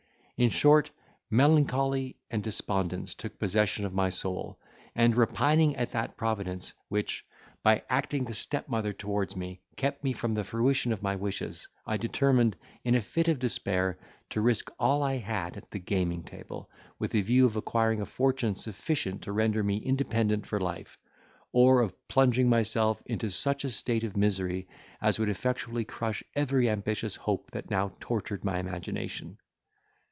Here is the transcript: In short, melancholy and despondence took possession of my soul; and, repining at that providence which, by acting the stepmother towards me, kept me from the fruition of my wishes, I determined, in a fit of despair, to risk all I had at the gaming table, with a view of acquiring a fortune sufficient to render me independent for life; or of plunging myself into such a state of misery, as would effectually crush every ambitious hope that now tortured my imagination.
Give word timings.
In 0.37 0.49
short, 0.49 0.89
melancholy 1.29 2.15
and 2.31 2.41
despondence 2.41 3.13
took 3.13 3.37
possession 3.37 3.85
of 3.85 3.93
my 3.93 4.09
soul; 4.09 4.57
and, 4.95 5.15
repining 5.15 5.75
at 5.75 5.91
that 5.91 6.17
providence 6.17 6.73
which, 6.89 7.23
by 7.61 7.83
acting 7.91 8.25
the 8.25 8.33
stepmother 8.33 8.91
towards 8.91 9.35
me, 9.35 9.61
kept 9.77 10.03
me 10.03 10.13
from 10.13 10.33
the 10.33 10.43
fruition 10.43 10.91
of 10.91 11.03
my 11.03 11.15
wishes, 11.15 11.67
I 11.85 11.97
determined, 11.97 12.55
in 12.83 12.95
a 12.95 13.01
fit 13.01 13.27
of 13.27 13.37
despair, 13.37 13.99
to 14.31 14.41
risk 14.41 14.71
all 14.79 15.03
I 15.03 15.17
had 15.17 15.57
at 15.57 15.69
the 15.69 15.77
gaming 15.77 16.23
table, 16.23 16.71
with 16.97 17.13
a 17.13 17.21
view 17.21 17.45
of 17.45 17.55
acquiring 17.55 18.01
a 18.01 18.05
fortune 18.05 18.55
sufficient 18.55 19.21
to 19.21 19.31
render 19.33 19.61
me 19.61 19.77
independent 19.77 20.47
for 20.47 20.59
life; 20.59 20.97
or 21.51 21.81
of 21.81 21.93
plunging 22.07 22.49
myself 22.49 22.99
into 23.05 23.29
such 23.29 23.63
a 23.63 23.69
state 23.69 24.03
of 24.03 24.17
misery, 24.17 24.67
as 25.03 25.19
would 25.19 25.29
effectually 25.29 25.85
crush 25.85 26.23
every 26.33 26.67
ambitious 26.67 27.15
hope 27.15 27.51
that 27.51 27.69
now 27.69 27.91
tortured 27.99 28.43
my 28.43 28.57
imagination. 28.57 29.37